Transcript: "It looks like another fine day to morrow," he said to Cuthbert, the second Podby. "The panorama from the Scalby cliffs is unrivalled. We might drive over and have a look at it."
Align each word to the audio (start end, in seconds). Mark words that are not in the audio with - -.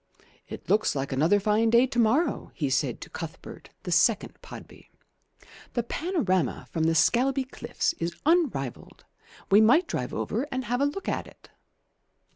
"It 0.47 0.67
looks 0.67 0.95
like 0.95 1.11
another 1.11 1.39
fine 1.39 1.69
day 1.69 1.85
to 1.85 1.99
morrow," 1.99 2.49
he 2.55 2.71
said 2.71 3.01
to 3.01 3.09
Cuthbert, 3.11 3.69
the 3.83 3.91
second 3.91 4.35
Podby. 4.41 4.89
"The 5.73 5.83
panorama 5.83 6.67
from 6.71 6.85
the 6.85 6.95
Scalby 6.95 7.43
cliffs 7.43 7.93
is 7.99 8.15
unrivalled. 8.25 9.05
We 9.51 9.61
might 9.61 9.87
drive 9.87 10.11
over 10.11 10.47
and 10.51 10.65
have 10.65 10.81
a 10.81 10.85
look 10.87 11.07
at 11.07 11.27
it." 11.27 11.51